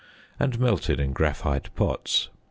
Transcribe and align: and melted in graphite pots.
and 0.39 0.59
melted 0.59 0.99
in 0.99 1.13
graphite 1.13 1.69
pots. 1.75 2.29